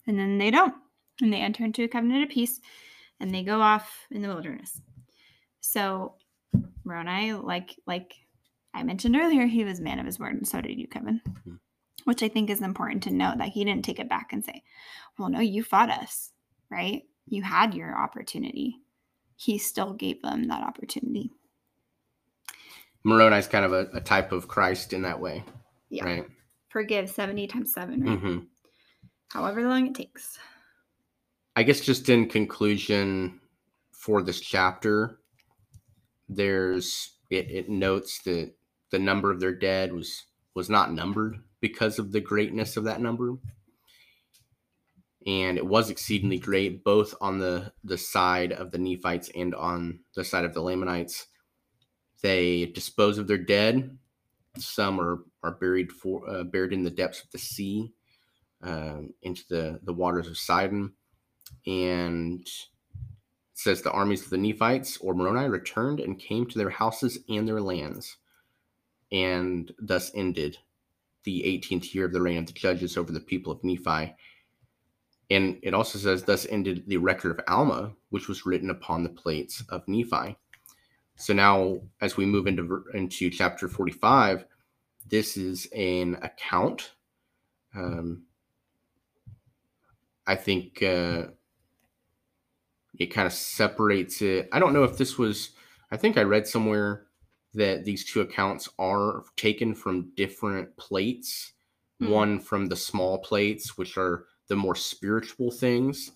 [0.07, 0.75] And then they don't.
[1.21, 2.59] And they enter into a covenant of peace
[3.19, 4.81] and they go off in the wilderness.
[5.61, 6.15] So
[6.83, 8.13] Moroni, like like
[8.73, 11.21] I mentioned earlier, he was man of his word, and so did you, Kevin.
[11.25, 11.59] Mhm.
[12.05, 14.63] Which I think is important to note that he didn't take it back and say,
[15.17, 16.33] Well, no, you fought us,
[16.69, 17.03] right?
[17.27, 18.81] You had your opportunity.
[19.37, 21.31] He still gave them that opportunity.
[23.03, 25.43] Moroni is kind of a, a type of Christ in that way,
[25.89, 26.05] Yeah.
[26.05, 26.25] right?
[26.69, 28.19] Forgive 70 times 7, right?
[28.19, 28.37] hmm
[29.29, 30.37] However long it takes.
[31.55, 33.39] I guess just in conclusion
[33.91, 35.19] for this chapter,
[36.29, 38.53] there's it, it notes that
[38.91, 43.01] the number of their dead was was not numbered because of the greatness of that
[43.01, 43.33] number.
[45.25, 50.01] And it was exceedingly great, both on the, the side of the Nephites and on
[50.15, 51.27] the side of the Lamanites.
[52.23, 53.95] They dispose of their dead.
[54.57, 57.93] Some are, are buried for uh, buried in the depths of the sea,
[58.63, 60.93] um, into the, the waters of Sidon
[61.67, 62.47] and
[63.53, 67.47] says the armies of the Nephites or Moroni returned and came to their houses and
[67.47, 68.17] their lands,
[69.11, 70.57] and thus ended
[71.23, 74.13] the 18th year of the reign of the judges over the people of Nephi.
[75.29, 79.09] And it also says, thus ended the record of Alma, which was written upon the
[79.09, 80.37] plates of Nephi.
[81.15, 84.45] So now, as we move into into chapter 45,
[85.09, 86.93] this is an account.
[87.75, 88.23] Um,
[90.25, 91.25] I think uh,
[92.97, 94.49] it kind of separates it.
[94.51, 95.51] I don't know if this was,
[95.91, 97.07] I think I read somewhere
[97.53, 101.53] that these two accounts are taken from different plates.
[101.99, 102.09] Hmm.
[102.09, 106.11] One from the small plates, which are the more spiritual things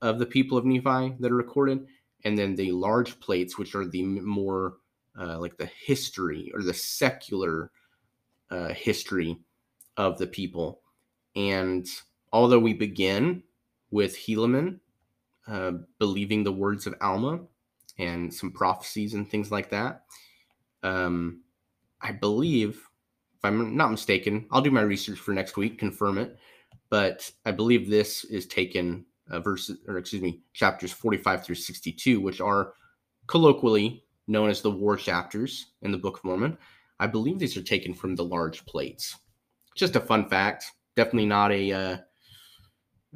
[0.00, 1.86] of the people of Nephi that are recorded,
[2.24, 4.76] and then the large plates, which are the more
[5.18, 7.70] uh, like the history or the secular
[8.50, 9.38] uh, history
[9.96, 10.80] of the people.
[11.36, 11.86] And
[12.32, 13.42] although we begin
[13.90, 14.78] with Helaman
[15.46, 17.40] uh, believing the words of Alma
[17.98, 20.04] and some prophecies and things like that,
[20.82, 21.42] um,
[22.00, 22.70] I believe,
[23.36, 26.36] if I'm not mistaken, I'll do my research for next week, confirm it.
[26.90, 32.20] But I believe this is taken uh, verses, or excuse me, chapters 45 through 62,
[32.20, 32.74] which are
[33.26, 36.56] colloquially known as the war chapters in the Book of Mormon.
[37.00, 39.16] I believe these are taken from the large plates.
[39.76, 40.66] Just a fun fact.
[40.96, 41.96] Definitely not a uh,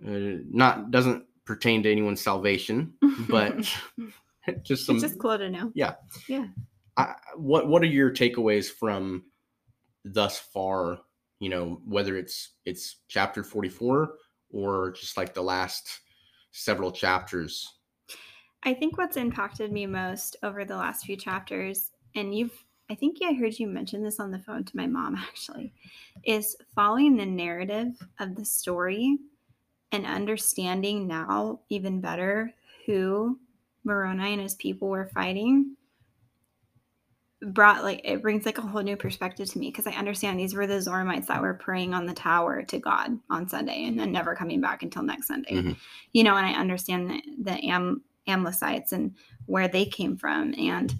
[0.06, 2.94] uh, not doesn't pertain to anyone's salvation,
[3.28, 3.56] but
[4.62, 4.96] just some.
[4.96, 5.70] it's just cool to know.
[5.74, 5.94] Yeah.
[6.28, 6.46] Yeah.
[6.96, 9.24] I, what what are your takeaways from
[10.04, 11.00] thus far?
[11.38, 14.14] You know, whether it's it's chapter forty four
[14.56, 16.00] or just like the last
[16.52, 17.74] several chapters.
[18.62, 23.18] I think what's impacted me most over the last few chapters, and you've, I think
[23.22, 25.72] I heard you mention this on the phone to my mom actually,
[26.24, 29.18] is following the narrative of the story
[29.92, 32.52] and understanding now even better
[32.86, 33.38] who
[33.84, 35.76] Moroni and his people were fighting
[37.42, 40.54] brought like it brings like a whole new perspective to me because I understand these
[40.54, 44.10] were the Zoramites that were praying on the tower to God on Sunday and then
[44.10, 45.52] never coming back until next Sunday.
[45.52, 45.76] Mhm.
[46.12, 50.94] You know, and I understand the, the Am Amlicites and where they came from and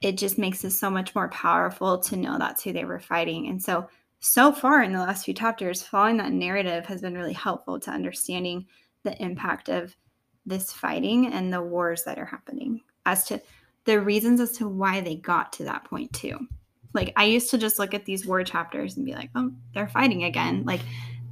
[0.00, 3.48] it just makes it so much more powerful to know that's who they were fighting.
[3.48, 3.88] And so
[4.20, 7.90] so far in the last few chapters, following that narrative has been really helpful to
[7.90, 8.66] understanding
[9.04, 9.96] the impact of
[10.44, 13.40] this fighting and the wars that are happening as to
[13.88, 16.46] the reasons as to why they got to that point too.
[16.92, 19.88] Like I used to just look at these war chapters and be like, "Oh, they're
[19.88, 20.82] fighting again." Like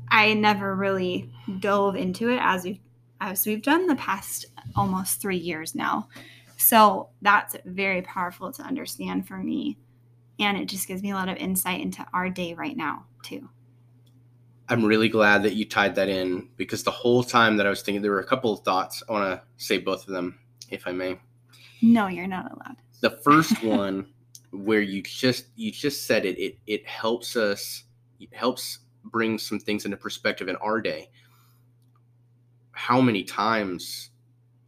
[0.08, 1.30] I never really
[1.60, 2.80] dove into it as we've
[3.20, 6.08] as we've done the past almost 3 years now.
[6.56, 9.76] So that's very powerful to understand for me
[10.38, 13.50] and it just gives me a lot of insight into our day right now too.
[14.68, 17.82] I'm really glad that you tied that in because the whole time that I was
[17.82, 19.02] thinking, there were a couple of thoughts.
[19.08, 20.38] I want to say both of them,
[20.70, 21.18] if I may.
[21.82, 22.76] No, you're not allowed.
[23.00, 24.06] The first one,
[24.52, 27.84] where you just you just said it, it it helps us,
[28.20, 31.10] it helps bring some things into perspective in our day.
[32.72, 34.10] How many times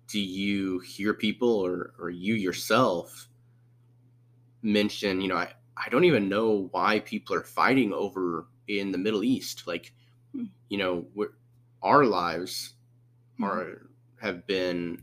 [0.09, 3.29] do you hear people or, or you yourself
[4.63, 8.99] mention, you know, I, I don't even know why people are fighting over in the
[8.99, 9.67] Middle East.
[9.67, 9.93] Like,
[10.33, 10.45] hmm.
[10.69, 11.07] you know,
[11.83, 12.75] our lives
[13.37, 13.45] hmm.
[13.45, 13.91] are
[14.21, 15.03] have been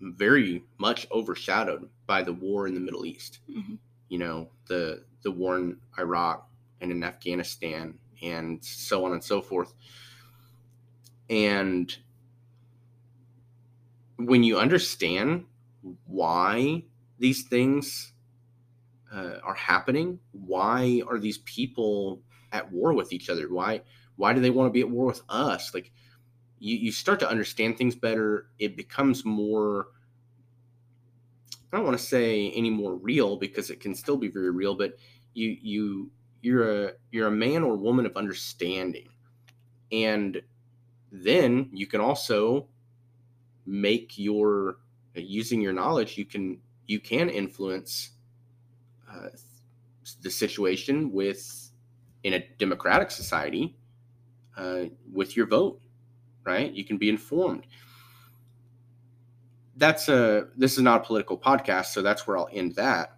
[0.00, 3.40] very much overshadowed by the war in the Middle East.
[3.48, 3.74] Mm-hmm.
[4.08, 6.48] You know, the the war in Iraq
[6.80, 9.74] and in Afghanistan and so on and so forth.
[11.28, 11.94] And
[14.16, 15.44] when you understand
[16.06, 16.84] why
[17.18, 18.12] these things
[19.12, 22.22] uh, are happening, why are these people
[22.52, 23.52] at war with each other?
[23.52, 23.82] Why
[24.16, 25.72] why do they want to be at war with us?
[25.72, 25.92] Like
[26.60, 28.46] you, you start to understand things better.
[28.58, 29.88] It becomes more
[31.72, 34.74] I don't want to say any more real because it can still be very real,
[34.74, 34.94] but
[35.34, 36.10] you you
[36.42, 39.08] you're a you're a man or woman of understanding.
[39.92, 40.42] And
[41.12, 42.68] then you can also
[43.66, 44.78] make your
[45.14, 48.10] using your knowledge you can you can influence
[49.12, 49.28] uh,
[50.22, 51.70] the situation with
[52.22, 53.76] in a democratic society
[54.56, 55.80] uh, with your vote
[56.44, 56.72] right?
[56.72, 57.66] You can be informed.
[59.76, 63.16] That's a this is not a political podcast so that's where i'll end that.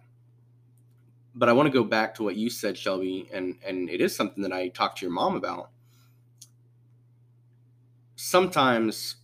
[1.35, 4.15] But i want to go back to what you said shelby and and it is
[4.15, 5.71] something that i talked to your mom about.
[8.15, 9.17] Sometimes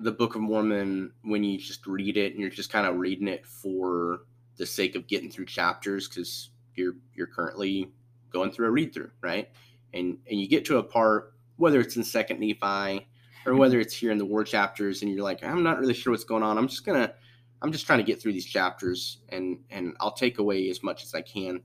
[0.00, 3.28] the book of mormon when you just read it and you're just kind of reading
[3.28, 4.22] it for
[4.56, 7.92] the sake of getting through chapters because you're you're currently
[8.30, 9.48] going through a read through right?
[9.94, 13.58] And and you get to a part whether it's in second nephi or mm-hmm.
[13.58, 16.24] whether it's here in the war chapters and you're like i'm not really sure what's
[16.24, 16.56] going on.
[16.56, 17.12] I'm just gonna
[17.60, 21.02] i'm just trying to get through these chapters and and i'll take away as much
[21.02, 21.60] as i can.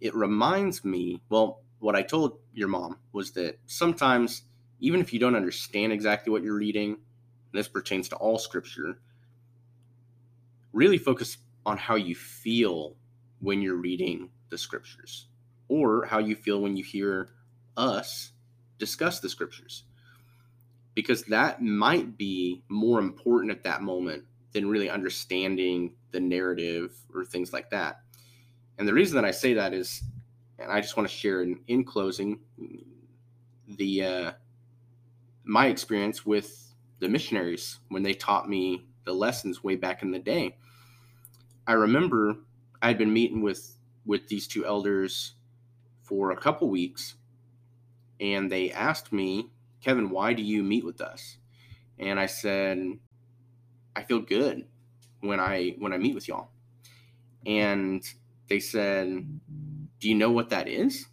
[0.00, 4.42] It reminds me well what i told your mom was that sometimes
[4.80, 9.00] even if you don't understand exactly what you're reading and this pertains to all scripture
[10.72, 12.96] really focus on how you feel
[13.40, 15.26] when you're reading the scriptures
[15.68, 17.30] or how you feel when you hear
[17.76, 18.32] us
[18.80, 19.84] discuss the scriptures
[20.94, 27.24] because that might be more important at that moment than really understanding the narrative or
[27.24, 28.00] things like that.
[28.78, 30.02] And the reason that I say that is,
[30.58, 32.40] and I just want to share in, in closing
[33.68, 34.32] the uh,
[35.44, 40.18] my experience with the missionaries when they taught me the lessons way back in the
[40.18, 40.56] day.
[41.66, 42.36] I remember
[42.82, 45.34] I'd been meeting with with these two elders
[46.02, 47.14] for a couple weeks,
[48.20, 49.50] and they asked me
[49.80, 51.38] Kevin, why do you meet with us?
[51.98, 52.98] And I said,
[53.96, 54.66] I feel good
[55.20, 56.50] when I when I meet with y'all.
[57.46, 58.02] And
[58.48, 59.26] they said,
[59.98, 61.06] Do you know what that is?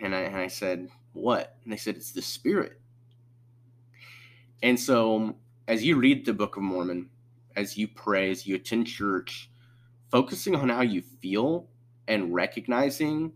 [0.00, 1.56] And I, and I said, What?
[1.64, 2.80] And they said, It's the Spirit.
[4.62, 5.36] And so,
[5.68, 7.10] as you read the Book of Mormon,
[7.56, 9.50] as you pray, as you attend church,
[10.10, 11.68] focusing on how you feel
[12.08, 13.32] and recognizing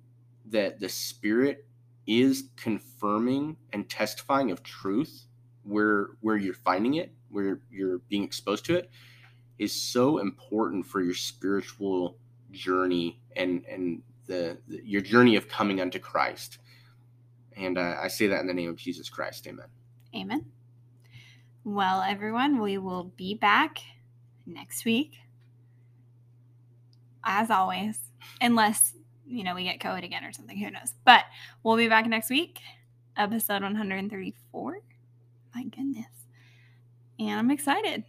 [0.46, 1.67] that the Spirit
[2.08, 5.26] is confirming and testifying of truth
[5.62, 8.90] where where you're finding it where you're being exposed to it
[9.58, 12.16] is so important for your spiritual
[12.50, 16.58] journey and and the, the your journey of coming unto Christ.
[17.56, 19.46] And uh, I say that in the name of Jesus Christ.
[19.46, 19.66] Amen.
[20.14, 20.46] Amen.
[21.64, 23.78] Well everyone we will be back
[24.46, 25.14] next week.
[27.24, 27.98] As always
[28.40, 28.94] unless
[29.28, 30.58] you know, we get COVID again or something.
[30.58, 30.94] Who knows?
[31.04, 31.24] But
[31.62, 32.60] we'll be back next week,
[33.16, 34.78] episode 134.
[35.54, 36.06] My goodness.
[37.18, 38.04] And I'm excited.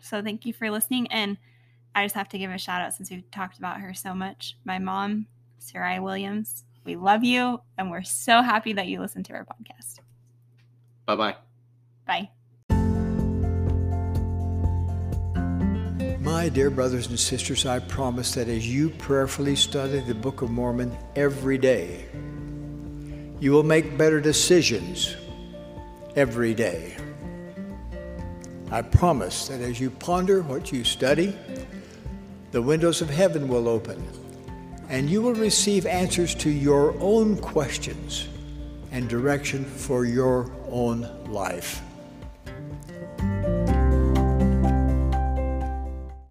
[0.00, 1.06] So thank you for listening.
[1.08, 1.36] And
[1.94, 4.56] I just have to give a shout out since we've talked about her so much.
[4.64, 5.26] My mom,
[5.58, 7.60] Sarai Williams, we love you.
[7.78, 10.00] And we're so happy that you listen to our podcast.
[11.06, 11.36] Bye-bye.
[12.06, 12.30] Bye.
[16.34, 20.50] My dear brothers and sisters, I promise that as you prayerfully study the Book of
[20.50, 22.06] Mormon every day,
[23.38, 25.14] you will make better decisions
[26.16, 26.96] every day.
[28.72, 31.38] I promise that as you ponder what you study,
[32.50, 34.04] the windows of heaven will open
[34.88, 38.26] and you will receive answers to your own questions
[38.90, 41.80] and direction for your own life.